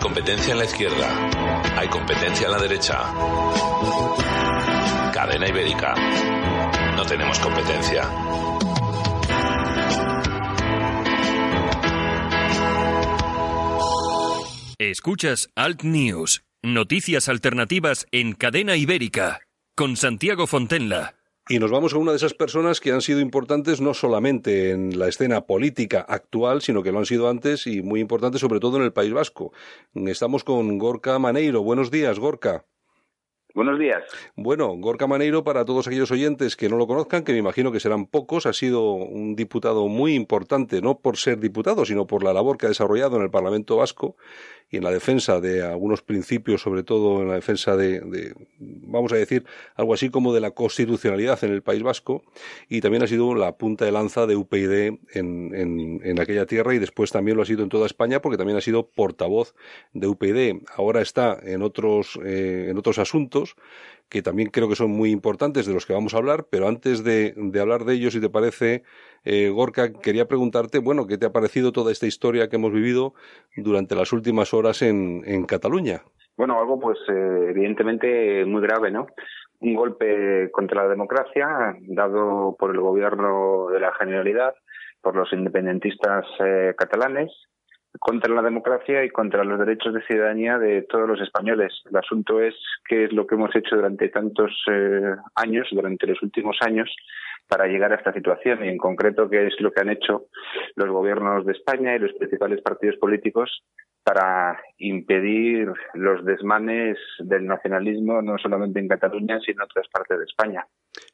Competencia 0.00 0.52
en 0.52 0.58
la 0.58 0.64
izquierda. 0.64 1.30
Hay 1.76 1.88
competencia 1.88 2.46
en 2.46 2.52
la 2.52 2.58
derecha. 2.58 2.98
Cadena 5.12 5.48
ibérica. 5.48 5.94
No 6.96 7.04
tenemos 7.04 7.38
competencia. 7.38 8.02
Escuchas 14.78 15.50
Alt 15.54 15.82
News, 15.82 16.42
noticias 16.62 17.28
alternativas 17.28 18.06
en 18.10 18.32
cadena 18.32 18.76
ibérica, 18.76 19.40
con 19.76 19.96
Santiago 19.96 20.46
Fontenla. 20.46 21.19
Y 21.50 21.58
nos 21.58 21.72
vamos 21.72 21.92
a 21.94 21.98
una 21.98 22.12
de 22.12 22.16
esas 22.16 22.32
personas 22.32 22.78
que 22.78 22.92
han 22.92 23.00
sido 23.00 23.18
importantes 23.18 23.80
no 23.80 23.92
solamente 23.92 24.70
en 24.70 24.96
la 24.96 25.08
escena 25.08 25.46
política 25.46 26.00
actual, 26.08 26.62
sino 26.62 26.84
que 26.84 26.92
lo 26.92 27.00
han 27.00 27.06
sido 27.06 27.28
antes 27.28 27.66
y 27.66 27.82
muy 27.82 27.98
importantes 27.98 28.40
sobre 28.40 28.60
todo 28.60 28.76
en 28.76 28.84
el 28.84 28.92
País 28.92 29.12
Vasco. 29.12 29.52
Estamos 29.92 30.44
con 30.44 30.78
Gorka 30.78 31.18
Maneiro. 31.18 31.64
Buenos 31.64 31.90
días, 31.90 32.20
Gorka. 32.20 32.66
Buenos 33.54 33.78
días. 33.78 34.04
Bueno, 34.36 34.68
Gorka 34.76 35.06
Maneiro, 35.06 35.42
para 35.42 35.64
todos 35.64 35.86
aquellos 35.86 36.10
oyentes 36.10 36.56
que 36.56 36.68
no 36.68 36.76
lo 36.76 36.86
conozcan, 36.86 37.24
que 37.24 37.32
me 37.32 37.38
imagino 37.38 37.72
que 37.72 37.80
serán 37.80 38.06
pocos, 38.06 38.46
ha 38.46 38.52
sido 38.52 38.92
un 38.92 39.34
diputado 39.34 39.88
muy 39.88 40.14
importante, 40.14 40.80
no 40.80 40.98
por 40.98 41.16
ser 41.16 41.40
diputado, 41.40 41.84
sino 41.84 42.06
por 42.06 42.22
la 42.22 42.32
labor 42.32 42.58
que 42.58 42.66
ha 42.66 42.68
desarrollado 42.68 43.16
en 43.16 43.22
el 43.22 43.30
Parlamento 43.30 43.76
Vasco 43.76 44.16
y 44.72 44.76
en 44.76 44.84
la 44.84 44.92
defensa 44.92 45.40
de 45.40 45.64
algunos 45.64 46.00
principios, 46.02 46.62
sobre 46.62 46.84
todo 46.84 47.22
en 47.22 47.28
la 47.28 47.34
defensa 47.34 47.76
de, 47.76 48.34
vamos 48.60 49.12
a 49.12 49.16
decir, 49.16 49.44
algo 49.74 49.94
así 49.94 50.10
como 50.10 50.32
de 50.32 50.40
la 50.40 50.52
constitucionalidad 50.52 51.42
en 51.42 51.50
el 51.50 51.62
País 51.62 51.82
Vasco, 51.82 52.22
y 52.68 52.80
también 52.80 53.02
ha 53.02 53.08
sido 53.08 53.34
la 53.34 53.56
punta 53.56 53.84
de 53.84 53.90
lanza 53.90 54.26
de 54.26 54.36
UPyD 54.36 54.72
en, 55.12 55.54
en, 55.54 56.00
en 56.04 56.20
aquella 56.20 56.46
tierra 56.46 56.72
y 56.72 56.78
después 56.78 57.10
también 57.10 57.36
lo 57.36 57.42
ha 57.42 57.46
sido 57.46 57.64
en 57.64 57.68
toda 57.68 57.86
España 57.86 58.22
porque 58.22 58.38
también 58.38 58.58
ha 58.58 58.60
sido 58.60 58.86
portavoz 58.86 59.56
de 59.92 60.06
UPyD. 60.06 60.62
Ahora 60.76 61.00
está 61.02 61.36
en 61.42 61.62
otros, 61.62 62.16
eh, 62.24 62.68
en 62.70 62.78
otros 62.78 63.00
asuntos 63.00 63.39
que 64.08 64.22
también 64.22 64.50
creo 64.50 64.68
que 64.68 64.74
son 64.76 64.90
muy 64.90 65.10
importantes 65.10 65.66
de 65.66 65.74
los 65.74 65.86
que 65.86 65.92
vamos 65.92 66.14
a 66.14 66.18
hablar, 66.18 66.46
pero 66.50 66.66
antes 66.66 67.04
de, 67.04 67.34
hablar 67.60 67.84
de 67.84 67.94
ellos, 67.94 68.12
si 68.12 68.20
te 68.20 68.28
parece, 68.28 68.82
eh, 69.24 69.50
Gorka, 69.50 69.92
quería 69.92 70.26
preguntarte, 70.26 70.78
bueno, 70.80 71.06
¿qué 71.06 71.16
te 71.16 71.26
ha 71.26 71.32
parecido 71.32 71.72
toda 71.72 71.92
esta 71.92 72.06
historia 72.06 72.48
que 72.48 72.56
hemos 72.56 72.72
vivido 72.72 73.14
durante 73.56 73.94
las 73.94 74.12
últimas 74.12 74.52
horas 74.52 74.82
en, 74.82 75.22
en 75.24 75.44
Cataluña? 75.44 76.02
Bueno, 76.36 76.58
algo 76.58 76.80
pues 76.80 76.98
eh, 77.08 77.46
evidentemente 77.50 78.44
muy 78.46 78.62
grave, 78.62 78.90
¿no? 78.90 79.06
Un 79.60 79.74
golpe 79.74 80.50
contra 80.50 80.84
la 80.84 80.88
democracia 80.88 81.76
dado 81.80 82.56
por 82.58 82.70
el 82.70 82.80
gobierno 82.80 83.68
de 83.70 83.78
la 83.78 83.92
Generalidad, 83.92 84.54
por 85.02 85.14
los 85.14 85.30
independentistas 85.32 86.24
eh, 86.42 86.74
catalanes, 86.78 87.30
contra 87.98 88.32
la 88.34 88.42
democracia 88.42 89.04
y 89.04 89.10
contra 89.10 89.44
los 89.44 89.58
derechos 89.58 89.92
de 89.92 90.02
ciudadanía 90.02 90.58
de 90.58 90.82
todos 90.82 91.08
los 91.08 91.20
españoles. 91.20 91.72
El 91.90 91.96
asunto 91.96 92.40
es 92.40 92.54
qué 92.88 93.04
es 93.04 93.12
lo 93.12 93.26
que 93.26 93.34
hemos 93.34 93.54
hecho 93.54 93.76
durante 93.76 94.08
tantos 94.08 94.52
eh, 94.70 95.14
años, 95.34 95.68
durante 95.72 96.06
los 96.06 96.22
últimos 96.22 96.56
años, 96.60 96.94
para 97.48 97.66
llegar 97.66 97.92
a 97.92 97.96
esta 97.96 98.12
situación 98.12 98.64
y 98.64 98.68
en 98.68 98.78
concreto 98.78 99.28
qué 99.28 99.48
es 99.48 99.60
lo 99.60 99.72
que 99.72 99.80
han 99.80 99.90
hecho 99.90 100.26
los 100.76 100.88
gobiernos 100.88 101.44
de 101.44 101.52
España 101.52 101.96
y 101.96 101.98
los 101.98 102.12
principales 102.12 102.62
partidos 102.62 102.96
políticos 102.96 103.64
para 104.04 104.58
impedir 104.78 105.70
los 105.94 106.24
desmanes 106.24 106.96
del 107.18 107.46
nacionalismo 107.46 108.22
no 108.22 108.38
solamente 108.38 108.78
en 108.78 108.88
Cataluña 108.88 109.40
sino 109.40 109.62
en 109.62 109.70
otras 109.70 109.88
partes 109.88 110.18
de 110.18 110.24
España. 110.24 110.64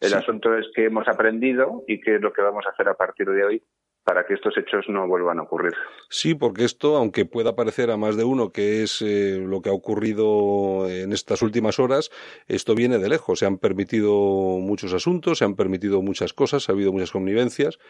El 0.01 0.11
sí. 0.11 0.15
asunto 0.15 0.57
es 0.57 0.67
que 0.75 0.85
hemos 0.85 1.09
aprendido 1.09 1.85
y 1.89 2.01
qué 2.01 2.17
es 2.17 2.21
lo 2.21 2.33
que 2.33 2.43
vamos 2.43 2.67
a 2.67 2.71
hacer 2.71 2.89
a 2.89 2.95
partir 2.95 3.29
de 3.29 3.45
hoy 3.45 3.63
para 4.07 4.25
que 4.25 4.35
estos 4.35 4.57
hechos 4.57 4.85
no 4.89 5.09
vuelvan 5.09 5.41
a 5.41 5.43
ocurrir. 5.43 5.75
Sí, 6.09 6.37
porque 6.37 6.65
esto, 6.65 6.97
aunque 6.97 7.25
pueda 7.25 7.57
parecer 7.57 7.91
a 7.91 7.97
más 7.97 8.17
de 8.17 8.23
uno 8.23 8.51
que 8.53 8.85
es 8.85 9.03
eh, 9.03 9.37
lo 9.45 9.61
que 9.61 9.69
ha 9.69 9.73
ocurrido 9.73 10.89
en 10.89 11.13
estas 11.13 11.43
últimas 11.43 11.81
horas, 11.81 12.11
esto 12.47 12.77
viene 12.77 12.99
de 12.99 13.09
lejos. 13.09 13.41
Se 13.41 13.47
han 13.47 13.59
permitido 13.59 14.13
muchos 14.61 14.95
asuntos, 14.95 15.39
se 15.39 15.45
han 15.45 15.57
permitido 15.57 16.03
muchas 16.03 16.33
cosas, 16.33 16.69
ha 16.69 16.73
habido 16.73 16.93
muchas 16.93 17.11
connivencias 17.11 17.81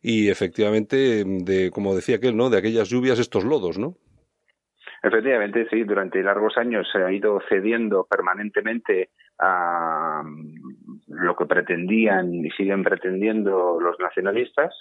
y 0.00 0.28
efectivamente, 0.28 1.24
de, 1.26 1.72
como 1.72 1.96
decía 1.96 2.16
aquel, 2.16 2.36
¿no? 2.36 2.50
De 2.50 2.58
aquellas 2.58 2.88
lluvias, 2.88 3.18
estos 3.18 3.44
lodos, 3.44 3.76
¿no? 3.76 3.96
Efectivamente, 5.02 5.66
sí, 5.70 5.82
durante 5.82 6.22
largos 6.22 6.56
años 6.56 6.86
se 6.92 7.02
ha 7.02 7.10
ido 7.10 7.40
cediendo 7.48 8.06
permanentemente 8.08 9.10
a 9.40 10.22
lo 11.08 11.36
que 11.36 11.46
pretendían 11.46 12.32
y 12.34 12.50
siguen 12.50 12.82
pretendiendo 12.82 13.78
los 13.80 13.98
nacionalistas, 13.98 14.74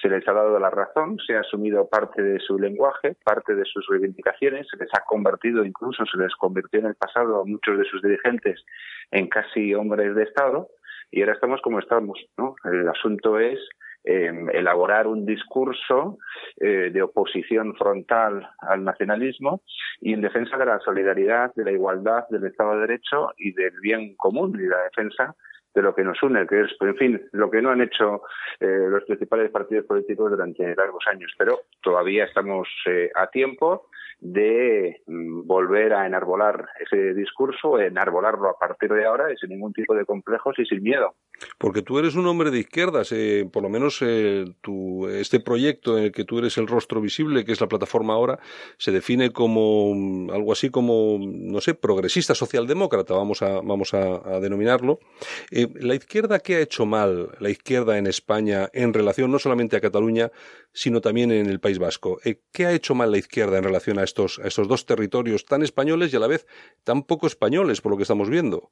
se 0.00 0.08
les 0.08 0.26
ha 0.28 0.32
dado 0.32 0.58
la 0.58 0.70
razón, 0.70 1.18
se 1.26 1.36
ha 1.36 1.40
asumido 1.40 1.88
parte 1.88 2.22
de 2.22 2.40
su 2.40 2.58
lenguaje, 2.58 3.16
parte 3.24 3.54
de 3.54 3.64
sus 3.64 3.86
reivindicaciones, 3.88 4.66
se 4.68 4.76
les 4.76 4.88
ha 4.94 5.04
convertido, 5.06 5.64
incluso 5.64 6.04
se 6.06 6.18
les 6.18 6.34
convirtió 6.36 6.80
en 6.80 6.86
el 6.86 6.94
pasado 6.94 7.40
a 7.40 7.44
muchos 7.44 7.78
de 7.78 7.84
sus 7.84 8.02
dirigentes 8.02 8.64
en 9.10 9.28
casi 9.28 9.74
hombres 9.74 10.14
de 10.14 10.24
Estado, 10.24 10.68
y 11.10 11.20
ahora 11.20 11.34
estamos 11.34 11.60
como 11.62 11.78
estamos, 11.78 12.18
¿no? 12.36 12.54
El 12.64 12.88
asunto 12.88 13.38
es 13.38 13.58
eh, 14.04 14.30
elaborar 14.52 15.06
un 15.06 15.26
discurso 15.26 16.18
eh, 16.56 16.90
de 16.92 17.02
oposición 17.02 17.74
frontal 17.76 18.48
al 18.60 18.84
nacionalismo 18.84 19.62
y 20.00 20.12
en 20.12 20.20
defensa 20.20 20.56
de 20.56 20.66
la 20.66 20.78
solidaridad, 20.80 21.52
de 21.54 21.64
la 21.64 21.72
igualdad, 21.72 22.24
del 22.30 22.46
Estado 22.46 22.74
de 22.74 22.80
Derecho 22.86 23.32
y 23.36 23.52
del 23.52 23.72
bien 23.80 24.14
común 24.16 24.58
y 24.58 24.66
la 24.66 24.82
defensa 24.84 25.34
de 25.78 25.82
lo 25.82 25.94
que 25.94 26.02
nos 26.02 26.20
une, 26.24 26.44
que 26.46 26.62
es, 26.62 26.72
en 26.80 26.96
fin, 26.96 27.28
lo 27.30 27.48
que 27.48 27.62
no 27.62 27.70
han 27.70 27.80
hecho 27.80 28.22
eh, 28.58 28.86
los 28.88 29.04
principales 29.04 29.48
partidos 29.52 29.86
políticos 29.86 30.32
durante 30.32 30.74
largos 30.74 31.04
años. 31.06 31.32
Pero 31.38 31.60
todavía 31.80 32.24
estamos 32.24 32.68
eh, 32.86 33.10
a 33.14 33.28
tiempo 33.28 33.86
de 34.18 35.00
mm, 35.06 35.46
volver 35.46 35.94
a 35.94 36.04
enarbolar 36.04 36.68
ese 36.80 37.14
discurso, 37.14 37.78
enarbolarlo 37.78 38.48
a 38.48 38.58
partir 38.58 38.92
de 38.92 39.06
ahora 39.06 39.26
sin 39.36 39.50
ningún 39.50 39.72
tipo 39.72 39.94
de 39.94 40.04
complejos 40.04 40.58
y 40.58 40.66
sin 40.66 40.82
miedo. 40.82 41.14
Porque 41.58 41.82
tú 41.82 41.98
eres 41.98 42.14
un 42.14 42.26
hombre 42.26 42.50
de 42.50 42.60
izquierdas, 42.60 43.12
eh, 43.12 43.48
por 43.52 43.62
lo 43.62 43.68
menos 43.68 43.98
eh, 44.02 44.44
tu, 44.60 45.06
este 45.08 45.40
proyecto 45.40 45.98
en 45.98 46.04
el 46.04 46.12
que 46.12 46.24
tú 46.24 46.38
eres 46.38 46.58
el 46.58 46.66
rostro 46.66 47.00
visible, 47.00 47.44
que 47.44 47.52
es 47.52 47.60
la 47.60 47.68
plataforma 47.68 48.14
ahora, 48.14 48.38
se 48.76 48.92
define 48.92 49.30
como 49.30 49.94
mm, 49.94 50.30
algo 50.30 50.52
así 50.52 50.70
como, 50.70 51.18
no 51.20 51.60
sé, 51.60 51.74
progresista 51.74 52.34
socialdemócrata, 52.34 53.14
vamos 53.14 53.42
a, 53.42 53.60
vamos 53.60 53.94
a, 53.94 54.36
a 54.36 54.40
denominarlo. 54.40 54.98
Eh, 55.50 55.68
¿La 55.80 55.94
izquierda 55.94 56.40
qué 56.40 56.56
ha 56.56 56.60
hecho 56.60 56.86
mal, 56.86 57.30
la 57.40 57.50
izquierda 57.50 57.98
en 57.98 58.06
España, 58.06 58.68
en 58.72 58.92
relación 58.92 59.30
no 59.30 59.38
solamente 59.38 59.76
a 59.76 59.80
Cataluña, 59.80 60.30
sino 60.72 61.00
también 61.00 61.30
en 61.32 61.46
el 61.46 61.60
País 61.60 61.78
Vasco? 61.78 62.20
Eh, 62.24 62.40
¿Qué 62.52 62.66
ha 62.66 62.72
hecho 62.72 62.94
mal 62.94 63.10
la 63.10 63.18
izquierda 63.18 63.58
en 63.58 63.64
relación 63.64 63.98
a 63.98 64.04
estos, 64.04 64.38
a 64.38 64.46
estos 64.46 64.68
dos 64.68 64.86
territorios 64.86 65.44
tan 65.44 65.62
españoles 65.62 66.12
y 66.12 66.16
a 66.16 66.20
la 66.20 66.26
vez 66.26 66.46
tan 66.84 67.02
poco 67.02 67.26
españoles, 67.26 67.80
por 67.80 67.92
lo 67.92 67.96
que 67.96 68.02
estamos 68.02 68.28
viendo? 68.28 68.70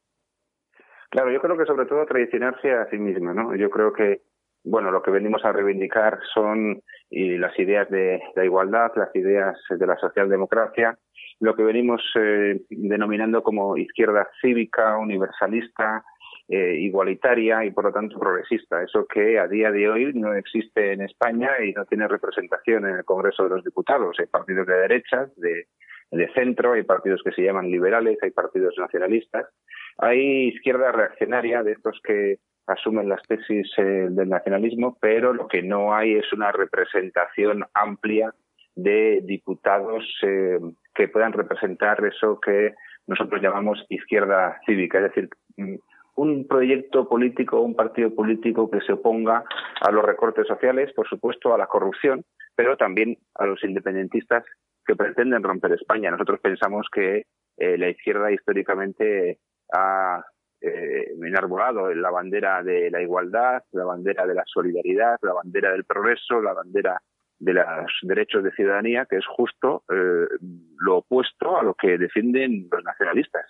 Claro, 1.16 1.32
yo 1.32 1.40
creo 1.40 1.56
que 1.56 1.64
sobre 1.64 1.86
todo 1.86 2.04
traicionarse 2.04 2.70
a 2.74 2.90
sí 2.90 2.98
misma, 2.98 3.32
¿no? 3.32 3.56
Yo 3.56 3.70
creo 3.70 3.90
que, 3.90 4.20
bueno, 4.64 4.90
lo 4.90 5.00
que 5.00 5.10
venimos 5.10 5.42
a 5.46 5.52
reivindicar 5.52 6.18
son 6.34 6.82
y 7.08 7.38
las 7.38 7.58
ideas 7.58 7.88
de 7.88 8.20
la 8.34 8.44
igualdad, 8.44 8.92
las 8.96 9.16
ideas 9.16 9.56
de 9.70 9.86
la 9.86 9.96
socialdemocracia, 9.96 10.98
lo 11.40 11.56
que 11.56 11.62
venimos 11.62 12.02
eh, 12.16 12.60
denominando 12.68 13.42
como 13.42 13.78
izquierda 13.78 14.28
cívica, 14.42 14.98
universalista, 14.98 16.04
eh, 16.48 16.76
igualitaria 16.80 17.64
y 17.64 17.70
por 17.70 17.84
lo 17.84 17.92
tanto 17.92 18.18
progresista. 18.18 18.82
Eso 18.82 19.06
que 19.06 19.38
a 19.38 19.48
día 19.48 19.70
de 19.70 19.88
hoy 19.88 20.12
no 20.12 20.34
existe 20.34 20.92
en 20.92 21.00
España 21.00 21.48
y 21.64 21.72
no 21.72 21.86
tiene 21.86 22.08
representación 22.08 22.86
en 22.86 22.96
el 22.96 23.04
Congreso 23.06 23.44
de 23.44 23.56
los 23.56 23.64
Diputados. 23.64 24.18
Hay 24.20 24.26
partidos 24.26 24.66
de 24.66 24.74
derechas, 24.74 25.34
de, 25.36 25.68
de 26.10 26.32
centro, 26.32 26.72
hay 26.72 26.82
partidos 26.82 27.22
que 27.24 27.32
se 27.32 27.42
llaman 27.42 27.70
liberales, 27.70 28.18
hay 28.22 28.30
partidos 28.30 28.74
nacionalistas, 28.78 29.46
hay 29.98 30.48
izquierda 30.48 30.92
reaccionaria 30.92 31.62
de 31.62 31.72
estos 31.72 32.00
que 32.02 32.38
asumen 32.66 33.08
las 33.08 33.22
tesis 33.22 33.70
eh, 33.78 34.08
del 34.10 34.28
nacionalismo, 34.28 34.96
pero 35.00 35.32
lo 35.32 35.46
que 35.48 35.62
no 35.62 35.94
hay 35.94 36.14
es 36.14 36.32
una 36.32 36.52
representación 36.52 37.64
amplia 37.74 38.34
de 38.74 39.20
diputados 39.24 40.04
eh, 40.22 40.58
que 40.94 41.08
puedan 41.08 41.32
representar 41.32 42.04
eso 42.04 42.40
que 42.40 42.74
nosotros 43.06 43.40
llamamos 43.40 43.84
izquierda 43.88 44.60
cívica, 44.66 44.98
es 44.98 45.04
decir, 45.04 45.28
mm, 45.56 45.76
un 46.16 46.46
proyecto 46.46 47.08
político, 47.08 47.60
un 47.60 47.76
partido 47.76 48.14
político 48.14 48.70
que 48.70 48.80
se 48.80 48.94
oponga 48.94 49.44
a 49.80 49.90
los 49.90 50.04
recortes 50.04 50.46
sociales, 50.46 50.92
por 50.94 51.06
supuesto, 51.08 51.54
a 51.54 51.58
la 51.58 51.66
corrupción, 51.66 52.24
pero 52.54 52.76
también 52.76 53.18
a 53.34 53.46
los 53.46 53.62
independentistas 53.62 54.44
que 54.86 54.96
pretenden 54.96 55.42
romper 55.42 55.72
España. 55.72 56.10
Nosotros 56.10 56.40
pensamos 56.40 56.86
que 56.92 57.26
eh, 57.56 57.78
la 57.78 57.88
izquierda 57.88 58.30
históricamente 58.32 59.38
ha 59.72 60.24
eh, 60.60 61.12
enarbolado 61.22 61.92
la 61.94 62.10
bandera 62.10 62.62
de 62.62 62.90
la 62.90 63.02
igualdad, 63.02 63.62
la 63.72 63.84
bandera 63.84 64.26
de 64.26 64.34
la 64.34 64.44
solidaridad, 64.46 65.16
la 65.22 65.32
bandera 65.32 65.72
del 65.72 65.84
progreso, 65.84 66.40
la 66.40 66.52
bandera 66.52 67.00
de 67.38 67.52
los 67.52 67.92
derechos 68.02 68.42
de 68.42 68.52
ciudadanía, 68.52 69.06
que 69.08 69.16
es 69.16 69.26
justo 69.26 69.84
eh, 69.90 70.26
lo 70.78 70.98
opuesto 70.98 71.58
a 71.58 71.62
lo 71.62 71.74
que 71.74 71.98
defienden 71.98 72.68
los 72.70 72.82
nacionalistas. 72.82 73.44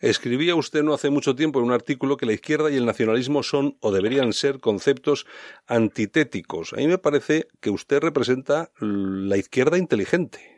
Escribía 0.00 0.54
usted 0.54 0.82
no 0.82 0.94
hace 0.94 1.10
mucho 1.10 1.34
tiempo 1.34 1.58
en 1.58 1.66
un 1.66 1.72
artículo 1.72 2.16
que 2.16 2.26
la 2.26 2.32
izquierda 2.32 2.70
y 2.70 2.76
el 2.76 2.86
nacionalismo 2.86 3.42
son 3.42 3.76
o 3.80 3.92
deberían 3.92 4.32
ser 4.32 4.60
conceptos 4.60 5.26
antitéticos. 5.66 6.72
A 6.72 6.76
mí 6.76 6.88
me 6.88 6.98
parece 6.98 7.46
que 7.60 7.70
usted 7.70 8.00
representa 8.00 8.70
la 8.80 9.36
izquierda 9.36 9.78
inteligente. 9.78 10.57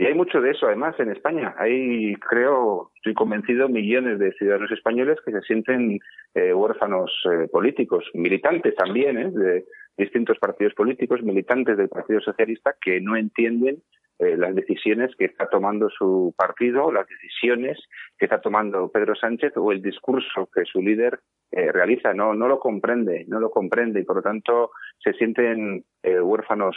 Y 0.00 0.06
hay 0.06 0.14
mucho 0.14 0.40
de 0.40 0.52
eso, 0.52 0.64
además, 0.64 0.98
en 0.98 1.10
España. 1.10 1.54
Hay, 1.58 2.14
creo, 2.14 2.90
estoy 2.96 3.12
convencido, 3.12 3.68
millones 3.68 4.18
de 4.18 4.32
ciudadanos 4.32 4.72
españoles 4.72 5.18
que 5.22 5.30
se 5.30 5.42
sienten 5.42 5.98
eh, 6.34 6.54
huérfanos 6.54 7.12
eh, 7.30 7.48
políticos, 7.48 8.06
militantes 8.14 8.74
también, 8.76 9.18
¿eh? 9.18 9.30
de 9.30 9.66
distintos 9.98 10.38
partidos 10.38 10.72
políticos, 10.72 11.22
militantes 11.22 11.76
del 11.76 11.90
Partido 11.90 12.18
Socialista, 12.22 12.74
que 12.80 12.98
no 13.02 13.14
entienden 13.14 13.82
eh, 14.20 14.36
las 14.36 14.54
decisiones 14.54 15.16
que 15.16 15.24
está 15.24 15.48
tomando 15.48 15.88
su 15.88 16.34
partido, 16.36 16.92
las 16.92 17.08
decisiones 17.08 17.78
que 18.18 18.26
está 18.26 18.38
tomando 18.38 18.90
Pedro 18.90 19.14
Sánchez 19.14 19.54
o 19.56 19.72
el 19.72 19.80
discurso 19.80 20.46
que 20.54 20.66
su 20.66 20.82
líder 20.82 21.20
eh, 21.50 21.72
realiza. 21.72 22.12
No, 22.12 22.34
no 22.34 22.46
lo 22.46 22.58
comprende, 22.58 23.24
no 23.28 23.40
lo 23.40 23.50
comprende 23.50 24.00
y 24.00 24.04
por 24.04 24.16
lo 24.16 24.22
tanto 24.22 24.72
se 25.02 25.12
sienten 25.14 25.84
eh, 26.02 26.20
huérfanos 26.20 26.76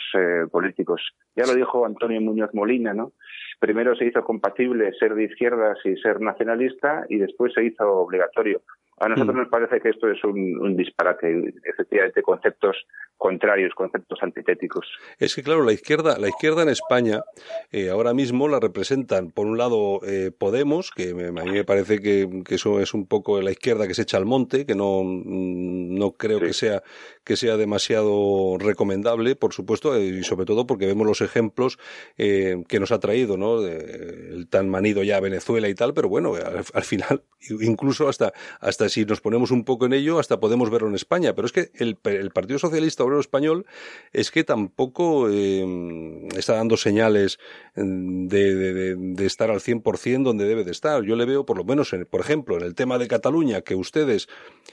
políticos. 0.52 1.02
Ya 1.36 1.46
lo 1.46 1.56
dijo 1.56 1.86
Antonio 1.86 2.22
Muñoz 2.22 2.54
Molina, 2.54 2.94
¿no? 2.94 3.14
Primero 3.60 3.96
se 3.96 4.06
hizo 4.06 4.24
compatible 4.24 4.92
ser 5.00 5.16
de 5.16 5.24
izquierdas 5.24 5.78
y 5.86 5.96
ser 5.98 6.20
nacionalista 6.22 7.06
y 7.10 7.18
después 7.18 7.54
se 7.54 7.64
hizo 7.64 7.90
obligatorio. 7.90 8.62
A 9.00 9.10
nosotros 9.10 9.36
mm. 9.36 9.40
nos 9.40 9.50
parece 9.50 9.82
que 9.82 9.90
esto 9.90 10.10
es 10.10 10.24
un, 10.24 10.78
disparate, 10.78 11.54
efectivamente 11.64 12.22
conceptos 12.22 12.78
contrarios, 13.18 13.74
conceptos 13.74 14.20
antitéticos. 14.22 14.86
Es 15.18 15.36
que 15.36 15.44
claro, 15.44 15.64
la 15.64 15.72
izquierda, 15.72 16.18
la 16.20 16.28
izquierda 16.28 16.64
en 16.64 16.70
España 16.70 17.24
eh, 17.72 17.90
ahora 17.90 18.14
mismo 18.14 18.48
la 18.48 18.60
representan 18.60 19.32
por 19.32 19.48
un 19.48 19.58
lado 19.58 20.02
eh, 20.06 20.32
Podemos, 20.38 20.92
que 20.92 21.12
a 21.12 21.44
mí 21.44 21.52
me 21.52 21.64
parece 21.64 22.00
que, 22.00 22.44
eso 22.50 22.80
es 22.80 22.94
un 22.94 23.08
poco 23.08 23.42
la 23.42 23.52
izquierda 23.52 23.88
que 23.88 23.94
se 23.94 24.04
echa 24.04 24.18
al 24.18 24.26
monte, 24.26 24.66
que 24.66 24.76
no, 24.76 25.02
no 25.04 26.12
creo 26.12 26.40
que 26.40 26.54
sea 26.54 26.84
que 27.24 27.36
sea 27.38 27.58
demasiado 27.58 28.13
recomendable, 28.60 29.36
por 29.36 29.54
supuesto, 29.54 29.96
eh, 29.96 30.06
y 30.20 30.24
sobre 30.24 30.46
todo 30.46 30.66
porque 30.68 30.86
vemos 30.86 31.08
los 31.08 31.22
ejemplos 31.22 31.78
que 32.18 32.80
nos 32.80 32.92
ha 32.92 33.00
traído, 33.00 33.38
¿no? 33.38 33.66
el 33.66 34.48
tan 34.50 34.70
manido 34.70 35.04
ya 35.04 35.20
Venezuela 35.20 35.70
y 35.70 35.76
tal, 35.76 35.94
pero 35.94 36.10
bueno, 36.10 36.34
al 36.74 36.84
final 36.84 37.24
incluso 37.62 38.08
hasta 38.08 38.34
hasta 38.60 38.90
si 38.90 39.06
nos 39.06 39.22
ponemos 39.22 39.52
un 39.52 39.64
poco 39.64 39.86
en 39.86 39.94
ello, 39.94 40.20
hasta 40.20 40.40
podemos 40.40 40.70
verlo 40.70 40.88
en 40.88 40.96
España. 40.96 41.34
Pero 41.36 41.46
es 41.46 41.52
que 41.52 41.72
el, 41.76 41.96
Partido 42.32 42.60
Socialista 42.60 43.04
Obrero 43.04 43.20
Español 43.20 43.66
es 44.12 44.32
que 44.32 44.44
tampoco 44.44 45.30
eh, 45.30 46.28
está 46.36 46.56
dando 46.56 46.78
señales 46.78 47.40
de, 47.76 48.96
de, 48.96 49.26
estar 49.26 49.50
al 49.52 49.60
100% 49.60 50.24
donde 50.24 50.46
debe 50.46 50.64
de 50.64 50.72
estar. 50.72 51.04
Yo 51.04 51.16
le 51.16 51.26
veo, 51.26 51.46
por 51.46 51.58
lo 51.58 51.64
menos, 51.64 51.94
en, 51.94 52.06
por 52.06 52.22
ejemplo, 52.22 52.58
en 52.58 52.64
el 52.64 52.76
tema 52.76 52.98
de 52.98 53.08
Cataluña, 53.08 53.62
que 53.62 53.76
ustedes 53.76 54.28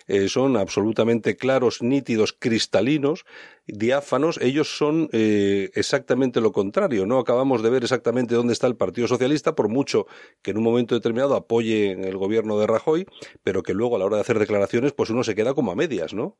eh, 0.07 0.29
son 0.29 0.57
absolutamente 0.57 1.37
claros, 1.37 1.83
nítidos, 1.83 2.35
cristalinos, 2.39 3.25
diáfanos, 3.67 4.41
ellos 4.41 4.77
son 4.77 5.09
eh, 5.13 5.71
exactamente 5.75 6.41
lo 6.41 6.53
contrario. 6.53 7.07
No 7.07 7.19
acabamos 7.19 7.63
de 7.63 7.71
ver 7.71 7.83
exactamente 7.83 8.35
dónde 8.35 8.53
está 8.53 8.67
el 8.67 8.77
Partido 8.77 9.07
Socialista, 9.07 9.55
por 9.55 9.69
mucho 9.69 10.07
que 10.43 10.51
en 10.51 10.59
un 10.59 10.65
momento 10.65 10.95
determinado 10.95 11.37
apoye 11.37 11.93
el 11.93 12.17
gobierno 12.17 12.59
de 12.59 12.67
Rajoy, 12.67 13.07
pero 13.45 13.63
que 13.63 13.75
luego 13.75 13.97
a 13.97 13.99
la 13.99 14.07
hora 14.07 14.17
de 14.17 14.23
hacer 14.23 14.39
declaraciones, 14.39 14.93
pues 14.93 15.11
uno 15.11 15.23
se 15.23 15.35
queda 15.35 15.55
como 15.55 15.73
a 15.73 15.77
medias, 15.77 16.15
¿no? 16.15 16.37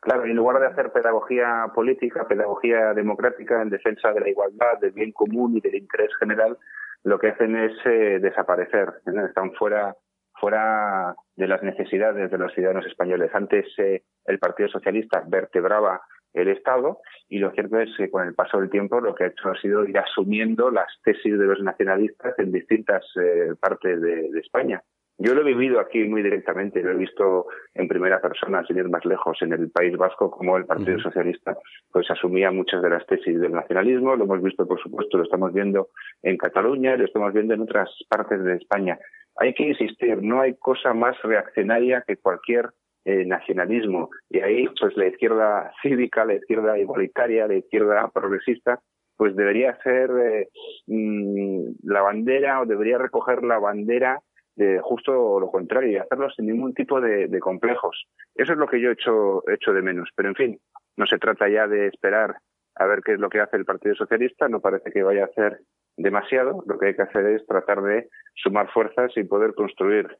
Claro, 0.00 0.24
en 0.24 0.36
lugar 0.36 0.60
de 0.60 0.68
hacer 0.68 0.92
pedagogía 0.92 1.66
política, 1.74 2.26
pedagogía 2.28 2.94
democrática 2.94 3.60
en 3.60 3.68
defensa 3.68 4.12
de 4.12 4.20
la 4.20 4.28
igualdad, 4.28 4.78
del 4.80 4.92
bien 4.92 5.12
común 5.12 5.56
y 5.56 5.60
del 5.60 5.74
interés 5.74 6.10
general, 6.18 6.56
lo 7.02 7.18
que 7.18 7.28
hacen 7.28 7.56
es 7.56 7.72
eh, 7.84 8.18
desaparecer. 8.20 9.02
Están 9.28 9.52
fuera 9.54 9.96
fuera 10.40 11.14
de 11.36 11.48
las 11.48 11.62
necesidades 11.62 12.30
de 12.30 12.38
los 12.38 12.52
ciudadanos 12.52 12.86
españoles. 12.86 13.30
Antes 13.34 13.66
eh, 13.78 14.02
el 14.26 14.38
Partido 14.38 14.68
Socialista 14.68 15.22
vertebraba 15.26 16.00
el 16.34 16.48
Estado 16.48 16.98
y 17.28 17.38
lo 17.38 17.50
cierto 17.52 17.78
es 17.80 17.90
que 17.96 18.10
con 18.10 18.26
el 18.26 18.34
paso 18.34 18.60
del 18.60 18.70
tiempo 18.70 19.00
lo 19.00 19.14
que 19.14 19.24
ha 19.24 19.28
hecho 19.28 19.48
ha 19.48 19.60
sido 19.60 19.84
ir 19.84 19.98
asumiendo 19.98 20.70
las 20.70 20.88
tesis 21.02 21.38
de 21.38 21.46
los 21.46 21.60
nacionalistas 21.60 22.38
en 22.38 22.52
distintas 22.52 23.04
eh, 23.20 23.54
partes 23.60 24.00
de, 24.00 24.28
España. 24.38 24.82
Yo 25.20 25.34
lo 25.34 25.40
he 25.40 25.44
vivido 25.44 25.80
aquí 25.80 26.04
muy 26.04 26.22
directamente, 26.22 26.80
lo 26.80 26.92
he 26.92 26.94
visto 26.94 27.46
en 27.74 27.88
primera 27.88 28.20
persona, 28.20 28.64
sin 28.64 28.76
ir 28.76 28.88
más 28.88 29.04
lejos, 29.04 29.36
en 29.42 29.52
el 29.52 29.68
País 29.68 29.96
Vasco, 29.96 30.30
como 30.30 30.56
el 30.56 30.64
Partido 30.64 31.00
Socialista 31.00 31.58
pues 31.90 32.08
asumía 32.08 32.52
muchas 32.52 32.80
de 32.82 32.90
las 32.90 33.04
tesis 33.04 33.40
del 33.40 33.52
nacionalismo, 33.52 34.14
lo 34.14 34.24
hemos 34.24 34.40
visto, 34.40 34.66
por 34.66 34.80
supuesto, 34.80 35.18
lo 35.18 35.24
estamos 35.24 35.52
viendo 35.52 35.88
en 36.22 36.36
Cataluña, 36.36 36.96
lo 36.96 37.04
estamos 37.04 37.32
viendo 37.32 37.54
en 37.54 37.62
otras 37.62 37.90
partes 38.08 38.44
de 38.44 38.54
España. 38.54 38.96
Hay 39.40 39.54
que 39.54 39.64
insistir, 39.64 40.22
no 40.22 40.40
hay 40.40 40.54
cosa 40.54 40.94
más 40.94 41.20
reaccionaria 41.22 42.04
que 42.06 42.16
cualquier 42.16 42.70
eh, 43.04 43.24
nacionalismo. 43.24 44.10
Y 44.28 44.40
ahí, 44.40 44.66
pues 44.78 44.96
la 44.96 45.06
izquierda 45.06 45.72
cívica, 45.82 46.24
la 46.24 46.34
izquierda 46.34 46.78
igualitaria, 46.78 47.46
la 47.46 47.54
izquierda 47.54 48.10
progresista, 48.12 48.80
pues 49.16 49.34
debería 49.34 49.76
ser 49.82 50.10
eh, 50.10 50.48
mm, 50.86 51.70
la 51.84 52.02
bandera 52.02 52.60
o 52.60 52.66
debería 52.66 52.98
recoger 52.98 53.42
la 53.44 53.58
bandera 53.58 54.20
de 54.56 54.80
justo 54.80 55.38
lo 55.38 55.50
contrario 55.50 55.90
y 55.90 55.96
hacerlo 55.96 56.28
sin 56.30 56.46
ningún 56.46 56.74
tipo 56.74 57.00
de, 57.00 57.30
complejos. 57.38 58.06
Eso 58.34 58.52
es 58.52 58.58
lo 58.58 58.66
que 58.66 58.80
yo 58.80 58.90
he 58.90 58.92
hecho, 58.92 59.42
hecho 59.48 59.72
de 59.72 59.82
menos. 59.82 60.10
Pero 60.14 60.28
en 60.28 60.34
fin, 60.34 60.60
no 60.96 61.06
se 61.06 61.18
trata 61.18 61.48
ya 61.48 61.66
de 61.66 61.86
esperar 61.86 62.36
a 62.74 62.86
ver 62.86 63.02
qué 63.02 63.12
es 63.12 63.20
lo 63.20 63.30
que 63.30 63.40
hace 63.40 63.56
el 63.56 63.64
Partido 63.64 63.94
Socialista, 63.94 64.48
no 64.48 64.60
parece 64.60 64.90
que 64.90 65.02
vaya 65.02 65.22
a 65.22 65.26
hacer 65.26 65.60
demasiado, 65.98 66.64
lo 66.66 66.78
que 66.78 66.86
hay 66.86 66.94
que 66.94 67.02
hacer 67.02 67.26
es 67.26 67.46
tratar 67.46 67.82
de 67.82 68.08
sumar 68.34 68.70
fuerzas 68.70 69.12
y 69.16 69.24
poder 69.24 69.54
construir 69.54 70.16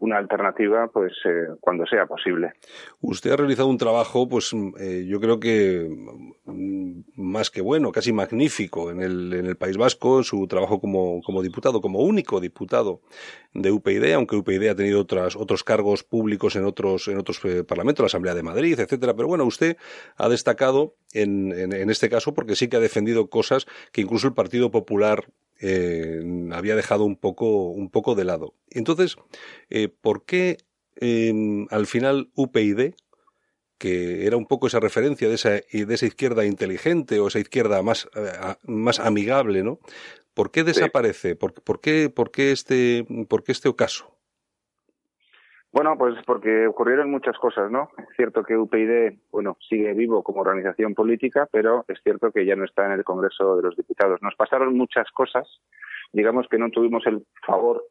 una 0.00 0.18
alternativa 0.18 0.88
pues 0.88 1.12
eh, 1.24 1.48
cuando 1.60 1.86
sea 1.86 2.06
posible. 2.06 2.52
Usted 3.00 3.32
ha 3.32 3.36
realizado 3.36 3.68
un 3.68 3.78
trabajo 3.78 4.28
pues 4.28 4.52
eh, 4.78 5.06
yo 5.08 5.20
creo 5.20 5.40
que 5.40 5.88
mm, 6.44 7.00
más 7.16 7.50
que 7.50 7.60
bueno, 7.60 7.92
casi 7.92 8.12
magnífico 8.12 8.90
en 8.90 9.02
el, 9.02 9.32
en 9.32 9.46
el 9.46 9.56
País 9.56 9.76
Vasco, 9.76 10.22
su 10.22 10.46
trabajo 10.46 10.80
como, 10.80 11.20
como 11.22 11.42
diputado, 11.42 11.80
como 11.80 12.00
único 12.00 12.40
diputado 12.40 13.00
de 13.54 13.70
UPyD, 13.70 14.12
aunque 14.14 14.36
UPyD 14.36 14.68
ha 14.68 14.74
tenido 14.74 15.00
otras, 15.00 15.36
otros 15.36 15.64
cargos 15.64 16.04
públicos 16.04 16.56
en 16.56 16.64
otros, 16.64 17.08
en 17.08 17.18
otros 17.18 17.40
eh, 17.44 17.64
parlamentos, 17.64 18.02
la 18.02 18.06
Asamblea 18.06 18.34
de 18.34 18.42
Madrid, 18.42 18.78
etcétera. 18.78 19.14
Pero 19.14 19.28
bueno, 19.28 19.44
usted 19.44 19.76
ha 20.16 20.28
destacado 20.28 20.94
en, 21.12 21.52
en 21.52 21.90
este 21.90 22.08
caso 22.08 22.34
porque 22.34 22.56
sí 22.56 22.68
que 22.68 22.76
ha 22.76 22.80
defendido 22.80 23.28
cosas 23.28 23.66
que 23.92 24.00
incluso 24.00 24.26
el 24.26 24.34
Partido 24.34 24.70
Popular 24.70 25.26
eh, 25.62 26.22
había 26.52 26.76
dejado 26.76 27.04
un 27.04 27.16
poco, 27.16 27.68
un 27.68 27.88
poco 27.88 28.14
de 28.14 28.24
lado. 28.24 28.54
Entonces, 28.68 29.16
eh, 29.70 29.88
¿por 29.88 30.24
qué 30.24 30.58
em, 30.96 31.66
al 31.70 31.86
final 31.86 32.30
UPyD, 32.34 32.94
que 33.78 34.26
era 34.26 34.36
un 34.36 34.46
poco 34.46 34.66
esa 34.66 34.80
referencia 34.80 35.28
de 35.28 35.34
esa, 35.34 35.50
de 35.50 35.94
esa 35.94 36.06
izquierda 36.06 36.44
inteligente 36.44 37.20
o 37.20 37.28
esa 37.28 37.38
izquierda 37.38 37.82
más, 37.82 38.08
eh, 38.14 38.32
más 38.64 38.98
amigable, 39.00 39.62
¿no? 39.62 39.78
¿Por 40.34 40.50
qué 40.50 40.64
desaparece? 40.64 41.36
¿Por, 41.36 41.54
por, 41.54 41.80
qué, 41.80 42.10
por, 42.10 42.30
qué 42.30 42.52
este, 42.52 43.06
¿Por 43.28 43.44
qué 43.44 43.52
este 43.52 43.68
ocaso? 43.68 44.11
Bueno, 45.72 45.96
pues 45.96 46.14
porque 46.26 46.66
ocurrieron 46.66 47.10
muchas 47.10 47.38
cosas, 47.38 47.70
¿no? 47.70 47.88
Es 47.96 48.14
cierto 48.16 48.42
que 48.42 48.58
UPyD, 48.58 49.18
bueno, 49.30 49.56
sigue 49.68 49.94
vivo 49.94 50.22
como 50.22 50.42
organización 50.42 50.94
política, 50.94 51.48
pero 51.50 51.84
es 51.88 51.98
cierto 52.02 52.30
que 52.30 52.44
ya 52.44 52.56
no 52.56 52.64
está 52.64 52.84
en 52.86 52.92
el 52.92 53.04
Congreso 53.04 53.56
de 53.56 53.62
los 53.62 53.76
Diputados. 53.76 54.20
Nos 54.20 54.34
pasaron 54.36 54.76
muchas 54.76 55.10
cosas 55.12 55.48
digamos 56.12 56.46
que 56.48 56.58
no 56.58 56.70
tuvimos 56.70 57.06
el 57.06 57.24
favor 57.44 57.84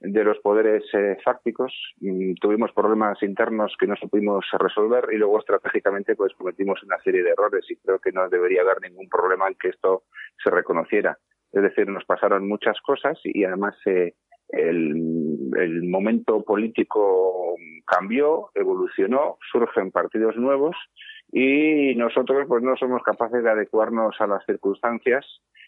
de 0.00 0.24
los 0.24 0.38
poderes 0.38 0.82
eh, 0.92 1.16
fácticos, 1.24 1.72
mm, 2.00 2.34
tuvimos 2.40 2.72
problemas 2.72 3.22
internos 3.22 3.76
que 3.78 3.86
no 3.86 3.94
supimos 3.96 4.44
resolver 4.58 5.08
y 5.12 5.16
luego 5.16 5.38
estratégicamente 5.38 6.16
pues 6.16 6.34
cometimos 6.34 6.82
una 6.82 6.98
serie 6.98 7.22
de 7.22 7.30
errores 7.30 7.64
y 7.70 7.76
creo 7.76 8.00
que 8.00 8.12
no 8.12 8.28
debería 8.28 8.62
haber 8.62 8.80
ningún 8.82 9.08
problema 9.08 9.46
en 9.46 9.54
que 9.54 9.68
esto 9.68 10.04
se 10.42 10.50
reconociera. 10.50 11.18
Es 11.52 11.62
decir, 11.62 11.88
nos 11.88 12.04
pasaron 12.04 12.46
muchas 12.46 12.78
cosas 12.80 13.18
y 13.24 13.44
además 13.44 13.74
eh, 13.86 14.14
el, 14.48 15.50
el, 15.56 15.82
momento 15.84 16.42
político 16.42 17.56
cambió, 17.86 18.50
evolucionó, 18.54 19.38
surgen 19.52 19.90
partidos 19.90 20.36
nuevos 20.36 20.76
y 21.32 21.94
nosotros 21.96 22.46
pues 22.48 22.62
no 22.62 22.76
somos 22.76 23.02
capaces 23.02 23.42
de 23.42 23.50
adecuarnos 23.50 24.16
a 24.20 24.26
las 24.26 24.44
circunstancias 24.46 25.26